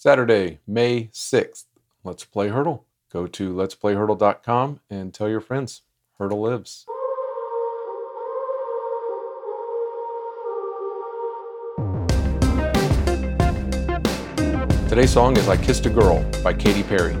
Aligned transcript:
Saturday, 0.00 0.60
May 0.66 1.10
6th. 1.12 1.66
Let's 2.04 2.24
play 2.24 2.48
Heardle. 2.48 2.84
Go 3.12 3.26
to 3.26 3.52
let'splayheardle.com 3.52 4.80
and 4.88 5.12
tell 5.12 5.28
your 5.28 5.42
friends. 5.42 5.82
Heardle 6.18 6.40
lives. 6.40 6.86
Today's 14.88 15.10
song 15.12 15.36
is 15.36 15.46
I 15.50 15.58
Kissed 15.58 15.84
a 15.84 15.90
Girl 15.90 16.24
by 16.42 16.54
Katy 16.54 16.82
Perry. 16.82 17.14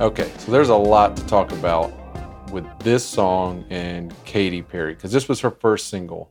Okay, 0.00 0.32
so 0.38 0.50
there's 0.50 0.70
a 0.70 0.74
lot 0.74 1.18
to 1.18 1.26
talk 1.26 1.52
about 1.52 1.92
with 2.50 2.64
this 2.78 3.04
song 3.04 3.66
and 3.68 4.14
Katy 4.24 4.62
Perry 4.62 4.94
because 4.94 5.12
this 5.12 5.28
was 5.28 5.40
her 5.40 5.50
first 5.50 5.88
single. 5.88 6.30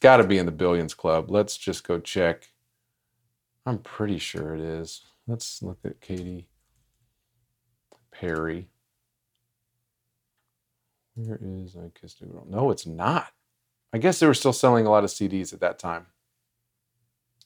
Got 0.00 0.18
to 0.18 0.24
be 0.24 0.38
in 0.38 0.46
the 0.46 0.52
Billions 0.52 0.94
Club. 0.94 1.30
Let's 1.30 1.56
just 1.56 1.86
go 1.86 1.98
check. 1.98 2.50
I'm 3.66 3.78
pretty 3.78 4.18
sure 4.18 4.54
it 4.54 4.60
is. 4.60 5.02
Let's 5.26 5.62
look 5.62 5.78
at 5.84 6.00
Katy 6.00 6.48
Perry. 8.10 8.68
Where 11.14 11.38
is 11.42 11.76
I 11.76 11.90
Kissed 12.00 12.22
a 12.22 12.24
Girl? 12.24 12.46
No, 12.48 12.70
it's 12.70 12.86
not. 12.86 13.28
I 13.92 13.98
guess 13.98 14.20
they 14.20 14.26
were 14.26 14.34
still 14.34 14.52
selling 14.52 14.86
a 14.86 14.90
lot 14.90 15.04
of 15.04 15.10
CDs 15.10 15.52
at 15.52 15.60
that 15.60 15.78
time. 15.78 16.06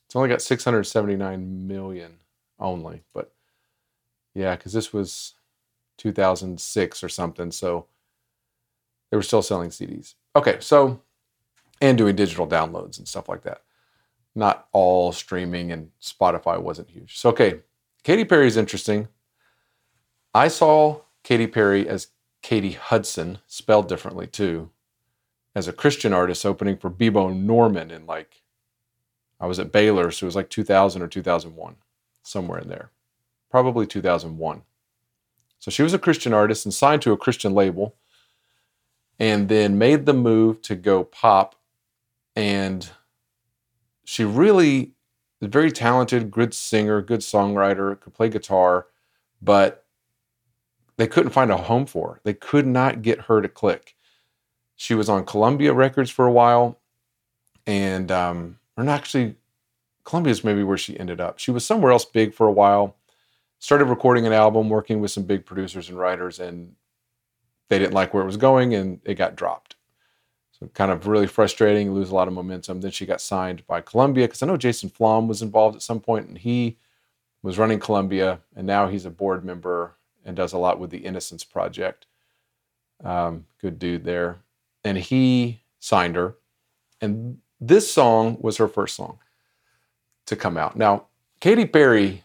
It's 0.07 0.15
only 0.15 0.29
got 0.29 0.43
679 0.43 1.67
million 1.67 2.19
only, 2.59 3.03
but 3.13 3.33
yeah, 4.35 4.55
because 4.55 4.73
this 4.73 4.93
was 4.93 5.35
2006 5.99 7.03
or 7.03 7.09
something. 7.09 7.51
So 7.51 7.87
they 9.11 9.17
were 9.17 9.23
still 9.23 9.43
selling 9.43 9.71
CDs. 9.71 10.15
Okay, 10.37 10.59
so, 10.61 11.01
and 11.85 11.99
doing 11.99 12.17
digital 12.17 12.47
downloads 12.47 12.97
and 12.97 13.07
stuff 13.07 13.29
like 13.29 13.43
that. 13.43 13.61
Not 14.35 14.69
all 14.73 15.13
streaming 15.13 15.71
and 15.71 15.91
Spotify 16.01 16.59
wasn't 16.61 16.89
huge. 16.89 17.19
So, 17.19 17.29
okay, 17.29 17.61
Katy 18.03 18.25
Perry 18.25 18.47
is 18.47 18.57
interesting. 18.57 19.09
I 20.33 20.49
saw 20.49 21.01
Katy 21.23 21.47
Perry 21.47 21.87
as 21.87 22.09
Katie 22.41 22.73
Hudson, 22.73 23.39
spelled 23.47 23.87
differently 23.87 24.27
too, 24.27 24.71
as 25.55 25.69
a 25.69 25.75
Christian 25.75 26.15
artist 26.15 26.47
opening 26.47 26.79
for 26.79 26.91
Bebo 26.91 27.37
Norman 27.37 27.91
in 27.91 28.07
like, 28.07 28.43
I 29.39 29.47
was 29.47 29.59
at 29.59 29.71
Baylor, 29.71 30.11
so 30.11 30.25
it 30.25 30.29
was 30.29 30.37
like 30.37 30.49
2000 30.49 31.03
or 31.03 31.09
2001, 31.09 31.77
somewhere 32.23 32.61
in 32.61 32.69
there. 32.69 32.91
Probably 33.51 33.87
2001. 33.87 34.63
So 35.59 35.71
she 35.71 35.83
was 35.83 35.93
a 35.93 35.99
Christian 35.99 36.33
artist 36.33 36.65
and 36.65 36.73
signed 36.73 37.03
to 37.03 37.13
a 37.13 37.17
Christian 37.17 37.53
label 37.53 37.95
and 39.19 39.51
then 39.51 39.79
made 39.79 40.07
the 40.07 40.15
move 40.15 40.63
to 40.63 40.75
go 40.75 41.05
pop. 41.05 41.55
And 42.37 42.89
she 44.05 44.25
really 44.25 44.93
is 45.41 45.49
very 45.49 45.71
talented, 45.71 46.31
good 46.31 46.55
singer, 46.55 47.01
good 47.03 47.21
songwriter, 47.21 48.01
could 48.01 48.15
play 48.15 48.29
guitar, 48.29 48.87
but 49.41 49.87
they 50.97 51.07
couldn't 51.07 51.33
find 51.33 51.51
a 51.51 51.57
home 51.57 51.87
for 51.87 52.15
her. 52.15 52.21
They 52.25 52.35
could 52.35 52.67
not 52.67 53.03
get 53.03 53.23
her 53.23 53.43
to 53.43 53.49
click. 53.49 53.97
She 54.77 54.95
was 54.95 55.09
on 55.09 55.25
Columbia 55.25 55.73
Records 55.73 56.11
for 56.11 56.27
a 56.27 56.33
while, 56.33 56.81
and 57.67 58.11
um, 58.11 58.59
or 58.77 58.85
not 58.85 59.01
actually, 59.01 59.37
Columbia's 60.05 60.45
maybe 60.45 60.63
where 60.63 60.79
she 60.79 60.99
ended 60.99 61.21
up. 61.21 61.39
She 61.39 61.51
was 61.51 61.65
somewhere 61.65 61.93
else 61.93 62.05
big 62.05 62.35
for 62.35 62.47
a 62.47 62.53
while, 62.53 62.97
started 63.59 63.87
recording 63.87 64.27
an 64.27 64.33
album, 64.33 64.69
working 64.69 65.01
with 65.01 65.11
some 65.11 65.25
big 65.25 65.47
producers 65.47 65.89
and 65.89 65.99
writers, 65.99 66.41
and 66.41 66.75
they 67.69 67.79
didn't 67.79 67.95
like 67.95 68.13
where 68.13 68.23
it 68.23 68.27
was 68.27 68.37
going 68.37 68.75
and 68.75 69.01
it 69.05 69.15
got 69.15 69.37
dropped. 69.37 69.77
So 70.59 70.69
kind 70.73 70.93
of 70.93 71.07
really 71.07 71.27
frustrating, 71.27 71.93
lose 71.93 72.11
a 72.11 72.15
lot 72.15 72.29
of 72.29 72.35
momentum. 72.35 72.81
Then 72.81 72.93
she 72.93 73.07
got 73.07 73.21
signed 73.21 73.67
by 73.67 73.81
Columbia 73.81 74.27
because 74.27 74.43
I 74.43 74.47
know 74.47 74.57
Jason 74.57 74.89
Flom 74.89 75.27
was 75.27 75.43
involved 75.43 75.75
at 75.75 75.83
some 75.83 76.01
point 76.01 76.29
and 76.29 76.39
he 76.39 76.79
was 77.43 77.59
running 77.59 77.81
Columbia 77.81 78.41
and 78.55 78.67
now 78.67 78.87
he's 78.89 79.05
a 79.05 79.11
board 79.11 79.45
member 79.45 79.97
and 80.25 80.37
does 80.37 80.53
a 80.53 80.59
lot 80.59 80.79
with 80.79 80.91
the 80.91 80.99
Innocence 80.99 81.45
Project. 81.45 82.07
Um, 83.03 83.47
good 83.61 83.79
dude 83.79 84.05
there. 84.05 84.39
And 84.85 84.97
he 84.97 85.61
signed 85.81 86.15
her. 86.17 86.37
And 87.01 87.39
this 87.61 87.91
song 87.91 88.37
was 88.41 88.57
her 88.59 88.69
first 88.69 88.95
song 88.95 89.19
to 90.27 90.37
come 90.37 90.57
out. 90.57 90.77
Now, 90.77 91.07
Katy 91.41 91.67
Perry 91.67 92.25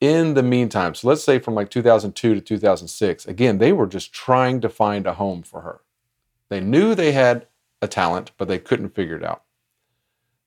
in 0.00 0.34
the 0.34 0.42
meantime, 0.42 0.94
so 0.94 1.08
let's 1.08 1.24
say 1.24 1.38
from 1.38 1.54
like 1.54 1.70
2002 1.70 2.34
to 2.34 2.40
2006, 2.40 3.26
again, 3.26 3.58
they 3.58 3.72
were 3.72 3.86
just 3.86 4.12
trying 4.12 4.60
to 4.60 4.68
find 4.68 5.06
a 5.06 5.14
home 5.14 5.42
for 5.42 5.62
her. 5.62 5.80
They 6.48 6.60
knew 6.60 6.94
they 6.94 7.12
had 7.12 7.46
a 7.80 7.88
talent, 7.88 8.32
but 8.36 8.48
they 8.48 8.58
couldn't 8.58 8.94
figure 8.94 9.16
it 9.16 9.24
out. 9.24 9.42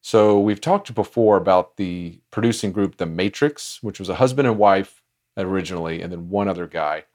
So 0.02 0.40
we've 0.40 0.62
talked 0.62 0.94
before 0.96 1.38
about 1.38 1.78
the 1.78 2.20
producing 2.32 2.72
group 2.72 2.98
The 2.98 3.06
Matrix, 3.06 3.82
which 3.84 4.00
was 4.00 4.10
a 4.10 4.16
husband 4.16 4.48
and 4.48 4.58
wife 4.58 5.04
originally, 5.38 6.02
and 6.02 6.12
then 6.12 6.30
one 6.30 6.48
other 6.48 6.68
guy. 6.68 7.06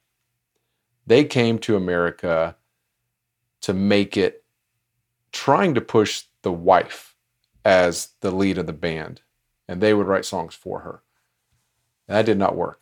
They 1.07 1.25
came 1.25 1.59
to 1.61 1.77
America 1.77 2.57
to 3.63 3.75
make 3.75 4.17
it 4.17 4.45
trying 5.33 5.75
to 5.75 5.81
push 5.81 6.25
the 6.43 6.53
wife 6.53 7.17
as 7.65 8.11
the 8.21 8.31
lead 8.31 8.59
of 8.59 8.67
the 8.67 8.73
band, 8.73 9.23
and 9.67 9.81
they 9.81 9.93
would 9.93 10.07
write 10.07 10.25
songs 10.25 10.55
for 10.55 10.81
her. 10.81 11.03
That 12.07 12.27
did 12.27 12.39
not 12.39 12.57
work. 12.57 12.81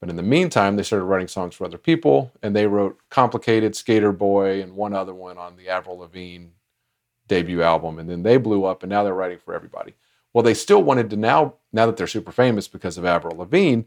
But 0.00 0.10
in 0.10 0.16
the 0.16 0.22
meantime, 0.22 0.76
they 0.76 0.82
started 0.82 1.06
writing 1.06 1.26
songs 1.26 1.54
for 1.54 1.64
other 1.64 1.78
people, 1.78 2.30
and 2.42 2.54
they 2.54 2.66
wrote 2.66 3.00
Complicated, 3.08 3.72
Sk8er 3.72 4.16
Boi, 4.16 4.62
and 4.62 4.76
one 4.76 4.94
other 4.94 5.14
one 5.14 5.38
on 5.38 5.56
the 5.56 5.68
Avril 5.68 5.98
Lavigne 5.98 6.48
debut 7.28 7.62
album. 7.62 7.98
And 7.98 8.08
then 8.10 8.22
they 8.22 8.36
blew 8.36 8.64
up, 8.64 8.82
and 8.82 8.90
now 8.90 9.04
they're 9.04 9.14
writing 9.14 9.38
for 9.38 9.54
everybody. 9.54 9.94
Well, 10.32 10.42
they 10.42 10.54
still 10.54 10.82
wanted 10.82 11.10
to 11.10 11.16
now, 11.16 11.54
now 11.72 11.86
that 11.86 11.96
they're 11.96 12.06
super 12.06 12.32
famous 12.32 12.68
because 12.68 12.98
of 12.98 13.04
Avril 13.04 13.36
Lavigne, 13.36 13.82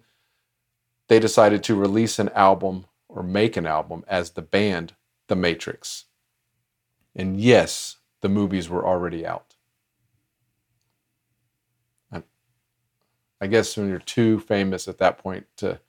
they 1.07 1.19
decided 1.19 1.63
to 1.63 1.75
release 1.75 2.19
an 2.19 2.29
album 2.29 2.85
or 3.09 3.23
make 3.23 3.57
an 3.57 3.65
album 3.65 4.05
as 4.07 4.31
the 4.31 4.41
band 4.41 4.95
The 5.27 5.35
Matrix. 5.35 6.05
And 7.15 7.39
yes, 7.39 7.97
the 8.21 8.29
movies 8.29 8.69
were 8.69 8.85
already 8.85 9.25
out. 9.25 9.55
I 13.41 13.47
guess 13.47 13.75
when 13.75 13.89
you're 13.89 13.97
too 13.97 14.39
famous 14.39 14.87
at 14.87 14.99
that 14.99 15.17
point 15.17 15.47
to 15.57 15.79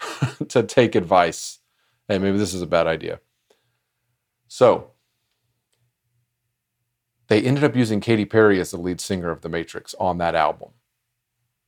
to 0.48 0.62
take 0.64 0.96
advice, 0.96 1.60
hey, 2.08 2.18
maybe 2.18 2.38
this 2.38 2.52
is 2.52 2.62
a 2.62 2.66
bad 2.66 2.88
idea. 2.88 3.20
So 4.48 4.90
they 7.28 7.42
ended 7.42 7.64
up 7.64 7.76
using 7.76 8.00
Katy 8.00 8.24
Perry 8.24 8.60
as 8.60 8.70
the 8.70 8.78
lead 8.78 9.00
singer 9.00 9.30
of 9.30 9.42
The 9.42 9.48
Matrix 9.48 9.94
on 10.00 10.18
that 10.18 10.34
album. 10.34 10.70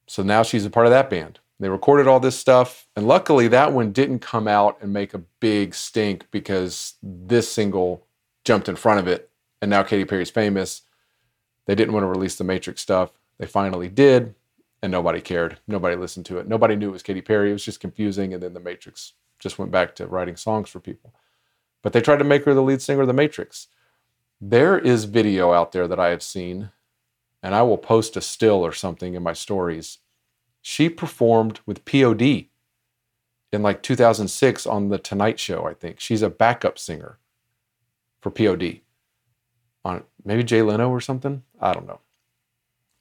So 0.06 0.22
now 0.22 0.42
she's 0.42 0.64
a 0.64 0.70
part 0.70 0.86
of 0.86 0.90
that 0.90 1.08
band. 1.10 1.38
They 1.58 1.68
recorded 1.68 2.06
all 2.06 2.20
this 2.20 2.38
stuff, 2.38 2.86
and 2.96 3.06
luckily 3.06 3.46
that 3.48 3.72
one 3.72 3.92
didn't 3.92 4.20
come 4.20 4.48
out 4.48 4.78
and 4.80 4.92
make 4.92 5.12
a 5.12 5.18
big 5.18 5.74
stink 5.74 6.26
because 6.30 6.94
this 7.02 7.52
single 7.52 8.06
jumped 8.44 8.68
in 8.68 8.76
front 8.76 8.98
of 8.98 9.06
it, 9.06 9.30
and 9.60 9.70
now 9.70 9.82
Katy 9.82 10.06
Perry's 10.06 10.30
famous. 10.30 10.82
They 11.66 11.74
didn't 11.74 11.92
want 11.92 12.04
to 12.04 12.08
release 12.08 12.36
the 12.36 12.44
Matrix 12.44 12.80
stuff. 12.80 13.10
They 13.38 13.46
finally 13.46 13.88
did 13.88 14.34
and 14.82 14.90
nobody 14.90 15.20
cared. 15.20 15.58
Nobody 15.66 15.96
listened 15.96 16.26
to 16.26 16.38
it. 16.38 16.48
Nobody 16.48 16.76
knew 16.76 16.88
it 16.88 16.92
was 16.92 17.02
Katy 17.02 17.20
Perry. 17.20 17.50
It 17.50 17.54
was 17.54 17.64
just 17.64 17.80
confusing. 17.80 18.32
And 18.32 18.42
then 18.42 18.54
The 18.54 18.60
Matrix 18.60 19.12
just 19.38 19.58
went 19.58 19.70
back 19.70 19.94
to 19.96 20.06
writing 20.06 20.36
songs 20.36 20.68
for 20.68 20.80
people. 20.80 21.14
But 21.82 21.92
they 21.92 22.00
tried 22.00 22.18
to 22.18 22.24
make 22.24 22.44
her 22.44 22.54
the 22.54 22.62
lead 22.62 22.82
singer 22.82 23.02
of 23.02 23.06
The 23.06 23.12
Matrix. 23.12 23.68
There 24.40 24.78
is 24.78 25.04
video 25.04 25.52
out 25.52 25.72
there 25.72 25.86
that 25.86 26.00
I 26.00 26.08
have 26.08 26.22
seen, 26.22 26.70
and 27.42 27.54
I 27.54 27.62
will 27.62 27.76
post 27.76 28.16
a 28.16 28.22
still 28.22 28.64
or 28.64 28.72
something 28.72 29.14
in 29.14 29.22
my 29.22 29.34
stories. 29.34 29.98
She 30.62 30.88
performed 30.88 31.60
with 31.66 31.84
POD 31.84 32.46
in 33.52 33.62
like 33.62 33.82
2006 33.82 34.66
on 34.66 34.88
The 34.88 34.98
Tonight 34.98 35.38
Show, 35.38 35.66
I 35.66 35.74
think. 35.74 36.00
She's 36.00 36.22
a 36.22 36.30
backup 36.30 36.78
singer 36.78 37.18
for 38.20 38.30
POD 38.30 38.80
on 39.84 40.04
maybe 40.24 40.42
Jay 40.42 40.62
Leno 40.62 40.88
or 40.88 41.00
something. 41.00 41.42
I 41.60 41.72
don't 41.72 41.86
know. 41.86 42.00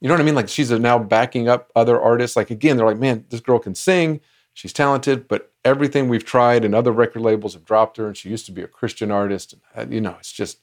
You 0.02 0.08
know 0.08 0.16
what 0.16 0.22
I 0.22 0.26
mean? 0.26 0.36
Like 0.36 0.50
she's 0.50 0.72
now 0.72 1.00
backing 1.00 1.48
up 1.48 1.72
other 1.76 2.00
artists. 2.02 2.36
Like 2.36 2.52
again, 2.52 2.76
they're 2.76 2.86
like, 2.86 2.98
man, 2.98 3.26
this 3.30 3.42
girl 3.42 3.60
can 3.60 3.76
sing. 3.76 4.22
She's 4.54 4.74
talented, 4.74 5.28
but 5.28 5.54
everything 5.64 6.10
we've 6.10 6.26
tried 6.26 6.66
and 6.66 6.74
other 6.74 6.92
record 6.92 7.22
labels 7.22 7.54
have 7.54 7.66
dropped 7.66 7.98
her. 7.98 8.08
And 8.08 8.18
she 8.18 8.30
used 8.30 8.46
to 8.48 8.52
be 8.52 8.62
a 8.62 8.68
Christian 8.68 9.12
artist. 9.12 9.54
And, 9.54 9.92
uh, 9.92 9.94
you 9.94 10.02
know, 10.02 10.16
it's 10.20 10.32
just 10.32 10.60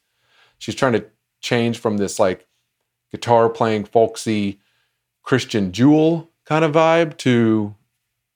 she's 0.59 0.75
trying 0.75 0.93
to 0.93 1.07
change 1.41 1.79
from 1.79 1.97
this 1.97 2.19
like 2.19 2.47
guitar 3.11 3.49
playing 3.49 3.85
folksy 3.85 4.61
Christian 5.23 5.73
jewel 5.73 6.31
kind 6.45 6.65
of 6.65 6.73
vibe 6.73 7.17
to 7.19 7.75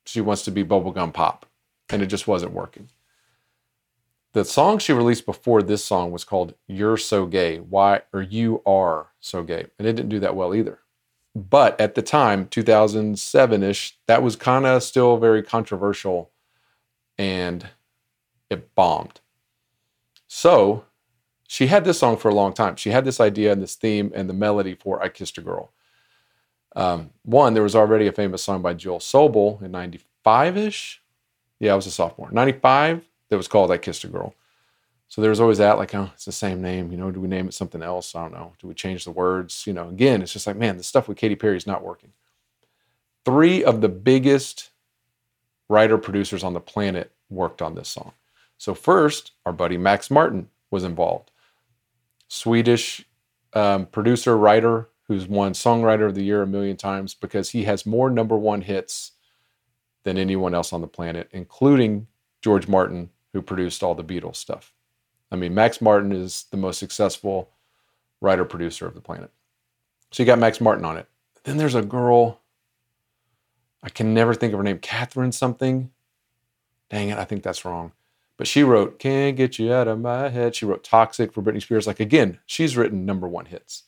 she 0.05 0.21
wants 0.21 0.43
to 0.43 0.51
be 0.51 0.63
bubblegum 0.63 1.13
pop. 1.13 1.45
And 1.89 2.01
it 2.01 2.07
just 2.07 2.27
wasn't 2.27 2.53
working. 2.53 2.89
The 4.33 4.45
song 4.45 4.79
she 4.79 4.93
released 4.93 5.25
before 5.25 5.61
this 5.61 5.83
song 5.83 6.11
was 6.11 6.23
called 6.23 6.53
You're 6.67 6.97
So 6.97 7.25
Gay. 7.25 7.57
Why 7.57 8.01
or 8.13 8.21
You 8.21 8.61
Are 8.65 9.07
So 9.19 9.43
Gay. 9.43 9.65
And 9.77 9.87
it 9.87 9.93
didn't 9.93 10.09
do 10.09 10.19
that 10.19 10.35
well 10.35 10.55
either. 10.55 10.79
But 11.35 11.79
at 11.79 11.95
the 11.95 12.01
time, 12.01 12.47
2007 12.47 13.63
ish, 13.63 13.97
that 14.07 14.23
was 14.23 14.35
kind 14.35 14.65
of 14.65 14.83
still 14.83 15.17
very 15.17 15.43
controversial 15.43 16.31
and 17.17 17.67
it 18.49 18.73
bombed. 18.73 19.21
So 20.27 20.85
she 21.51 21.67
had 21.67 21.83
this 21.83 21.99
song 21.99 22.15
for 22.15 22.29
a 22.29 22.33
long 22.33 22.53
time. 22.53 22.77
She 22.77 22.91
had 22.91 23.03
this 23.03 23.19
idea 23.19 23.51
and 23.51 23.61
this 23.61 23.75
theme 23.75 24.09
and 24.15 24.29
the 24.29 24.33
melody 24.33 24.73
for 24.73 25.03
I 25.03 25.09
Kissed 25.09 25.37
a 25.37 25.41
Girl. 25.41 25.73
Um, 26.77 27.09
one, 27.23 27.53
there 27.53 27.61
was 27.61 27.75
already 27.75 28.07
a 28.07 28.13
famous 28.13 28.41
song 28.41 28.61
by 28.61 28.73
Jill 28.73 28.99
Sobule 28.99 29.61
in 29.61 29.69
95 29.69 30.55
ish. 30.55 31.01
Yeah, 31.59 31.73
I 31.73 31.75
was 31.75 31.87
a 31.87 31.91
sophomore. 31.91 32.31
95 32.31 33.05
that 33.27 33.35
was 33.35 33.49
called 33.49 33.69
I 33.69 33.77
Kissed 33.79 34.05
a 34.05 34.07
Girl. 34.07 34.33
So 35.09 35.19
there 35.19 35.29
was 35.29 35.41
always 35.41 35.57
that, 35.57 35.77
like, 35.77 35.93
oh, 35.93 36.09
it's 36.13 36.23
the 36.23 36.31
same 36.31 36.61
name. 36.61 36.89
You 36.89 36.97
know, 36.97 37.11
do 37.11 37.19
we 37.19 37.27
name 37.27 37.49
it 37.49 37.53
something 37.53 37.83
else? 37.83 38.15
I 38.15 38.21
don't 38.21 38.31
know. 38.31 38.53
Do 38.59 38.67
we 38.67 38.73
change 38.73 39.03
the 39.03 39.11
words? 39.11 39.67
You 39.67 39.73
know, 39.73 39.89
again, 39.89 40.21
it's 40.21 40.31
just 40.31 40.47
like, 40.47 40.55
man, 40.55 40.77
the 40.77 40.83
stuff 40.83 41.09
with 41.09 41.17
Katy 41.17 41.35
Perry 41.35 41.57
is 41.57 41.67
not 41.67 41.83
working. 41.83 42.13
Three 43.25 43.61
of 43.61 43.81
the 43.81 43.89
biggest 43.89 44.69
writer 45.67 45.97
producers 45.97 46.45
on 46.45 46.53
the 46.53 46.61
planet 46.61 47.11
worked 47.29 47.61
on 47.61 47.75
this 47.75 47.89
song. 47.89 48.13
So, 48.57 48.73
first, 48.73 49.31
our 49.45 49.51
buddy 49.51 49.75
Max 49.77 50.09
Martin 50.09 50.47
was 50.69 50.85
involved. 50.85 51.30
Swedish 52.31 53.05
um, 53.51 53.87
producer, 53.87 54.37
writer, 54.37 54.87
who's 55.09 55.27
won 55.27 55.51
Songwriter 55.51 56.05
of 56.05 56.15
the 56.15 56.23
Year 56.23 56.41
a 56.41 56.47
million 56.47 56.77
times 56.77 57.13
because 57.13 57.49
he 57.49 57.65
has 57.65 57.85
more 57.85 58.09
number 58.09 58.37
one 58.37 58.61
hits 58.61 59.11
than 60.03 60.17
anyone 60.17 60.55
else 60.55 60.71
on 60.71 60.79
the 60.79 60.87
planet, 60.87 61.27
including 61.33 62.07
George 62.41 62.69
Martin, 62.69 63.09
who 63.33 63.41
produced 63.41 63.83
all 63.83 63.95
the 63.95 64.03
Beatles 64.03 64.37
stuff. 64.37 64.71
I 65.29 65.35
mean, 65.35 65.53
Max 65.53 65.81
Martin 65.81 66.13
is 66.13 66.45
the 66.51 66.57
most 66.57 66.79
successful 66.79 67.49
writer 68.21 68.45
producer 68.45 68.87
of 68.87 68.95
the 68.95 69.01
planet. 69.01 69.29
So 70.11 70.23
you 70.23 70.27
got 70.27 70.39
Max 70.39 70.61
Martin 70.61 70.85
on 70.85 70.95
it. 70.95 71.09
Then 71.43 71.57
there's 71.57 71.75
a 71.75 71.81
girl, 71.81 72.39
I 73.83 73.89
can 73.89 74.13
never 74.13 74.33
think 74.33 74.53
of 74.53 74.59
her 74.59 74.63
name, 74.63 74.79
Catherine 74.79 75.33
something. 75.33 75.91
Dang 76.89 77.09
it, 77.09 77.17
I 77.17 77.25
think 77.25 77.43
that's 77.43 77.65
wrong. 77.65 77.91
But 78.41 78.47
she 78.47 78.63
wrote 78.63 78.97
Can't 78.97 79.37
Get 79.37 79.59
You 79.59 79.71
Out 79.71 79.87
of 79.87 79.99
My 79.99 80.29
Head. 80.29 80.55
She 80.55 80.65
wrote 80.65 80.83
Toxic 80.83 81.31
for 81.31 81.43
Britney 81.43 81.61
Spears. 81.61 81.85
Like, 81.85 81.99
again, 81.99 82.39
she's 82.47 82.75
written 82.75 83.05
number 83.05 83.27
one 83.27 83.45
hits. 83.45 83.83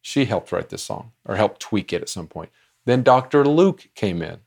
She 0.00 0.26
helped 0.26 0.52
write 0.52 0.68
this 0.68 0.84
song 0.84 1.10
or 1.24 1.34
helped 1.34 1.58
tweak 1.62 1.92
it 1.92 2.00
at 2.00 2.08
some 2.08 2.28
point. 2.28 2.50
Then 2.84 3.02
Dr. 3.02 3.44
Luke 3.44 3.88
came 3.96 4.22
in 4.22 4.38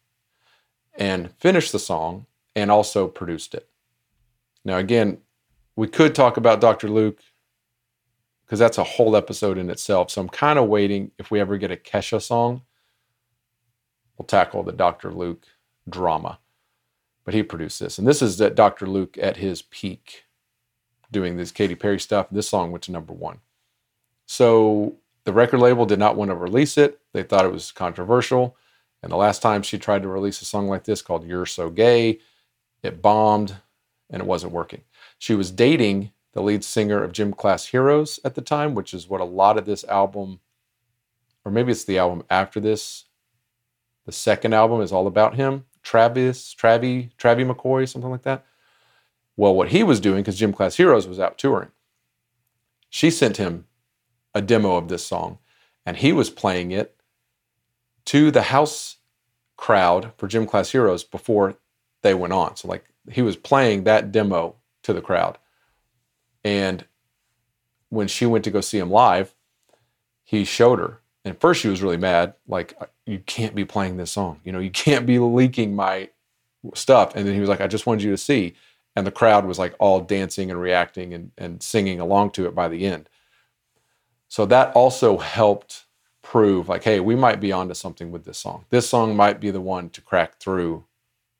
and 0.97 1.33
finished 1.33 1.73
the 1.73 1.79
song 1.79 2.27
and 2.55 2.71
also 2.71 3.09
produced 3.09 3.53
it. 3.55 3.67
Now, 4.63 4.77
again, 4.77 5.17
we 5.75 5.89
could 5.89 6.15
talk 6.15 6.37
about 6.37 6.61
Dr. 6.61 6.87
Luke 6.87 7.19
because 8.45 8.59
that's 8.59 8.77
a 8.77 8.85
whole 8.85 9.17
episode 9.17 9.57
in 9.57 9.69
itself. 9.69 10.11
So 10.11 10.21
I'm 10.21 10.29
kind 10.29 10.57
of 10.57 10.69
waiting 10.69 11.11
if 11.19 11.29
we 11.29 11.41
ever 11.41 11.57
get 11.57 11.71
a 11.71 11.75
Kesha 11.75 12.21
song, 12.21 12.61
we'll 14.17 14.27
tackle 14.27 14.63
the 14.63 14.71
Dr. 14.71 15.11
Luke 15.11 15.45
drama. 15.89 16.39
But 17.29 17.35
he 17.35 17.43
produced 17.43 17.79
this. 17.79 17.99
And 17.99 18.07
this 18.07 18.23
is 18.23 18.37
Dr. 18.37 18.87
Luke 18.87 19.15
at 19.21 19.37
his 19.37 19.61
peak 19.61 20.25
doing 21.11 21.37
this 21.37 21.51
Katy 21.51 21.75
Perry 21.75 21.99
stuff. 21.99 22.25
This 22.31 22.49
song 22.49 22.71
went 22.71 22.85
to 22.85 22.91
number 22.91 23.13
one. 23.13 23.37
So 24.25 24.95
the 25.25 25.31
record 25.31 25.59
label 25.59 25.85
did 25.85 25.99
not 25.99 26.15
want 26.15 26.31
to 26.31 26.35
release 26.35 26.75
it. 26.75 26.99
They 27.13 27.21
thought 27.21 27.45
it 27.45 27.51
was 27.51 27.71
controversial. 27.71 28.57
And 29.03 29.11
the 29.11 29.15
last 29.15 29.43
time 29.43 29.61
she 29.61 29.77
tried 29.77 30.01
to 30.01 30.07
release 30.07 30.41
a 30.41 30.45
song 30.45 30.69
like 30.69 30.85
this 30.85 31.03
called 31.03 31.23
You're 31.23 31.45
So 31.45 31.69
Gay, 31.69 32.17
it 32.81 32.99
bombed 32.99 33.57
and 34.09 34.23
it 34.23 34.27
wasn't 34.27 34.53
working. 34.53 34.81
She 35.19 35.35
was 35.35 35.51
dating 35.51 36.11
the 36.33 36.41
lead 36.41 36.63
singer 36.63 37.03
of 37.03 37.11
Gym 37.11 37.33
Class 37.33 37.67
Heroes 37.67 38.19
at 38.25 38.33
the 38.33 38.41
time, 38.41 38.73
which 38.73 38.91
is 38.91 39.07
what 39.07 39.21
a 39.21 39.23
lot 39.23 39.59
of 39.59 39.67
this 39.67 39.83
album, 39.83 40.39
or 41.45 41.51
maybe 41.51 41.71
it's 41.71 41.83
the 41.83 41.99
album 41.99 42.23
after 42.31 42.59
this. 42.59 43.05
The 44.07 44.13
second 44.13 44.53
album 44.55 44.81
is 44.81 44.91
all 44.91 45.05
about 45.05 45.35
him. 45.35 45.65
Travis, 45.83 46.53
Travie, 46.53 47.11
Travie 47.17 47.49
McCoy, 47.49 47.87
something 47.87 48.11
like 48.11 48.23
that. 48.23 48.45
Well, 49.37 49.55
what 49.55 49.69
he 49.69 49.83
was 49.83 49.99
doing, 49.99 50.21
because 50.21 50.37
Gym 50.37 50.53
Class 50.53 50.75
Heroes 50.75 51.07
was 51.07 51.19
out 51.19 51.37
touring, 51.37 51.71
she 52.89 53.09
sent 53.09 53.37
him 53.37 53.65
a 54.33 54.41
demo 54.41 54.75
of 54.75 54.89
this 54.89 55.05
song, 55.05 55.39
and 55.85 55.97
he 55.97 56.11
was 56.11 56.29
playing 56.29 56.71
it 56.71 56.95
to 58.05 58.31
the 58.31 58.43
house 58.43 58.97
crowd 59.57 60.11
for 60.17 60.27
Gym 60.27 60.45
Class 60.45 60.71
Heroes 60.71 61.03
before 61.03 61.55
they 62.01 62.13
went 62.13 62.33
on. 62.33 62.55
So, 62.55 62.67
like, 62.67 62.85
he 63.11 63.21
was 63.21 63.35
playing 63.35 63.83
that 63.83 64.11
demo 64.11 64.55
to 64.83 64.93
the 64.93 65.01
crowd. 65.01 65.37
And 66.43 66.85
when 67.89 68.07
she 68.07 68.25
went 68.25 68.43
to 68.45 68.51
go 68.51 68.61
see 68.61 68.77
him 68.77 68.89
live, 68.89 69.35
he 70.23 70.43
showed 70.43 70.79
her. 70.79 70.98
And 71.25 71.39
first 71.39 71.61
she 71.61 71.67
was 71.67 71.81
really 71.81 71.97
mad, 71.97 72.33
like, 72.47 72.75
uh, 72.79 72.85
you 73.05 73.19
can't 73.19 73.55
be 73.55 73.65
playing 73.65 73.97
this 73.97 74.11
song. 74.11 74.39
You 74.43 74.51
know, 74.51 74.59
you 74.59 74.71
can't 74.71 75.05
be 75.05 75.19
leaking 75.19 75.75
my 75.75 76.09
stuff. 76.73 77.15
And 77.15 77.27
then 77.27 77.33
he 77.33 77.39
was 77.39 77.49
like, 77.49 77.61
I 77.61 77.67
just 77.67 77.85
wanted 77.85 78.03
you 78.03 78.11
to 78.11 78.17
see. 78.17 78.55
And 78.95 79.05
the 79.05 79.11
crowd 79.11 79.45
was 79.45 79.59
like 79.59 79.75
all 79.79 80.01
dancing 80.01 80.49
and 80.49 80.59
reacting 80.59 81.13
and, 81.13 81.31
and 81.37 81.61
singing 81.61 81.99
along 81.99 82.31
to 82.31 82.45
it 82.45 82.55
by 82.55 82.67
the 82.67 82.85
end. 82.85 83.09
So 84.27 84.45
that 84.45 84.73
also 84.73 85.17
helped 85.17 85.85
prove 86.21 86.69
like, 86.69 86.83
hey, 86.83 86.99
we 86.99 87.15
might 87.15 87.39
be 87.39 87.51
onto 87.51 87.73
something 87.73 88.11
with 88.11 88.25
this 88.25 88.37
song. 88.37 88.65
This 88.69 88.87
song 88.87 89.15
might 89.15 89.39
be 89.39 89.51
the 89.51 89.61
one 89.61 89.89
to 89.91 90.01
crack 90.01 90.39
through 90.39 90.85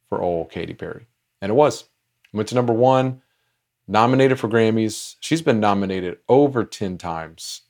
for 0.08 0.22
old 0.22 0.50
Katy 0.52 0.74
Perry. 0.74 1.06
And 1.42 1.52
it 1.52 1.56
was. 1.56 1.86
Went 2.34 2.50
to 2.50 2.56
number 2.56 2.74
one 2.74 3.22
nominated 3.88 4.40
for 4.40 4.48
Grammys. 4.48 5.16
She's 5.20 5.42
been 5.42 5.60
nominated 5.60 6.20
over 6.30 6.64
10 6.64 6.98
times, 6.98 7.64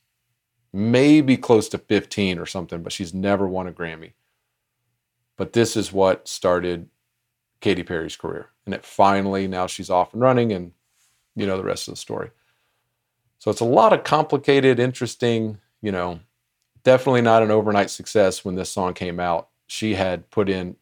maybe 0.72 1.38
close 1.38 1.70
to 1.70 1.78
15 1.78 2.40
or 2.40 2.46
something, 2.46 2.84
but 2.84 2.92
she's 2.92 3.14
never 3.14 3.48
won 3.48 3.68
a 3.68 3.72
Grammy. 3.72 4.14
But 5.38 5.54
this 5.54 5.76
is 5.76 5.94
what 5.94 6.28
started 6.28 6.90
Katy 7.62 7.84
Perry's 7.84 8.16
career. 8.16 8.50
And 8.66 8.74
it 8.76 8.86
finally, 8.86 9.48
now 9.48 9.68
she's 9.68 9.90
off 9.90 10.14
and 10.14 10.22
running, 10.22 10.52
and 10.52 10.74
you 11.36 11.46
know 11.46 11.58
the 11.58 11.64
rest 11.64 11.88
of 11.88 11.94
the 11.94 12.00
story. 12.00 12.32
So 13.40 13.50
it's 13.50 13.62
a 13.62 13.66
lot 13.66 13.94
of 13.94 14.04
complicated, 14.04 14.80
interesting, 14.80 15.60
you 15.82 15.92
know, 15.92 16.20
definitely 16.84 17.22
not 17.22 17.42
an 17.42 17.52
overnight 17.52 17.90
success 17.90 18.44
when 18.44 18.56
this 18.56 18.72
song 18.72 18.94
came 18.94 19.20
out. 19.20 19.50
She 19.68 19.96
had 19.96 20.30
put 20.30 20.50
in 20.50 20.76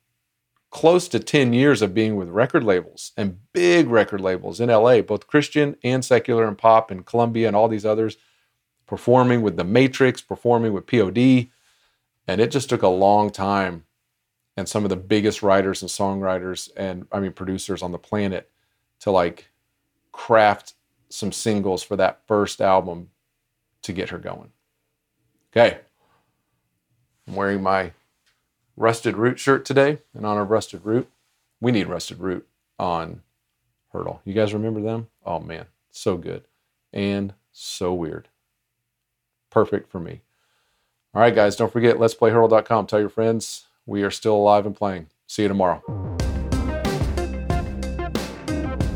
close 0.70 1.08
to 1.10 1.20
10 1.20 1.54
years 1.54 1.82
of 1.82 1.94
being 1.94 2.16
with 2.16 2.30
record 2.30 2.64
labels 2.64 3.12
and 3.16 3.40
big 3.54 3.88
record 3.88 4.22
labels 4.22 4.60
in 4.60 4.70
LA, 4.70 5.02
both 5.02 5.28
Christian 5.28 5.76
and 5.84 6.04
secular 6.04 6.48
and 6.48 6.58
pop 6.58 6.92
and 6.92 7.06
Columbia 7.06 7.48
and 7.48 7.56
all 7.56 7.68
these 7.68 7.86
others, 7.86 8.18
performing 8.88 9.42
with 9.42 9.58
The 9.58 9.64
Matrix, 9.64 10.22
performing 10.22 10.74
with 10.74 10.88
POD. 10.88 11.50
And 12.28 12.42
it 12.42 12.52
just 12.52 12.70
took 12.70 12.82
a 12.82 12.88
long 12.88 13.30
time. 13.30 13.86
And 14.56 14.68
some 14.68 14.84
of 14.84 14.90
the 14.90 14.96
biggest 14.96 15.44
writers 15.44 15.84
and 15.84 15.92
songwriters 15.92 16.70
and, 16.76 17.06
I 17.12 17.20
mean, 17.20 17.34
producers 17.34 17.84
on 17.84 17.92
the 17.92 18.00
planet 18.00 18.50
to 19.02 19.12
like 19.12 19.50
craft 20.12 20.74
some 21.10 21.32
singles 21.32 21.84
for 21.84 21.96
that 21.98 22.22
first 22.28 22.60
album 22.60 23.10
to 23.84 23.94
get 23.94 24.10
her 24.10 24.18
going. 24.18 24.52
Okay. 25.52 25.78
I'm 27.28 27.36
wearing 27.36 27.62
my 27.62 27.92
Rusted 28.76 29.18
Root 29.18 29.40
shirt 29.40 29.66
today 29.66 30.00
in 30.16 30.26
honor 30.26 30.42
of 30.42 30.50
Rusted 30.50 30.86
Root. 30.86 31.10
We 31.60 31.72
need 31.72 31.88
Rusted 31.88 32.20
Root 32.20 32.48
on 32.80 33.22
Heardle. 33.94 34.20
You 34.24 34.34
guys 34.34 34.54
remember 34.54 34.82
them? 34.82 35.08
Oh 35.26 35.40
man, 35.40 35.66
so 35.90 36.18
good 36.18 36.44
and 36.94 37.34
so 37.52 37.94
weird. 37.94 38.28
Perfect 39.58 39.90
for 39.90 40.00
me. 40.00 40.22
All 41.16 41.22
right, 41.22 41.34
guys, 41.34 41.56
don't 41.56 41.74
forget 41.74 42.00
let's 42.00 42.14
play. 42.14 42.30
Tell 42.30 43.00
your 43.00 43.10
friends 43.10 43.66
we 43.88 44.04
are 44.04 44.12
still 44.12 44.36
alive 44.36 44.68
and 44.68 44.76
playing. 44.76 45.08
See 45.26 45.42
you 45.42 45.48
tomorrow. 45.48 45.82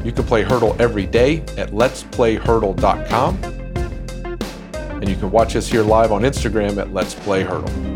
You 0.06 0.12
can 0.12 0.24
play 0.24 0.44
Heardle 0.44 0.80
every 0.80 1.08
day 1.08 1.38
at 1.58 1.72
letsplayheardle.com. 1.72 3.44
And 5.02 5.10
you 5.10 5.16
can 5.16 5.32
watch 5.32 5.56
us 5.56 5.68
here 5.68 5.82
live 5.82 6.12
on 6.12 6.22
Instagram 6.22 6.78
at 6.78 6.94
Let's 6.94 7.16
Play 7.16 7.44
Heardle. 7.44 7.91